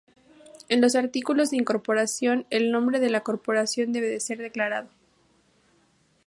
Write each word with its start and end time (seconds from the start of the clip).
En 0.67 0.81
los 0.81 0.95
artículos 0.95 1.51
de 1.51 1.57
incorporación, 1.57 2.47
el 2.49 2.71
nombre 2.71 2.99
de 2.99 3.11
la 3.11 3.21
corporación 3.21 3.91
debe 3.93 4.19
ser 4.19 4.39
declarado. 4.39 4.89